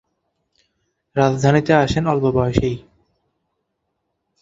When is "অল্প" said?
2.07-2.25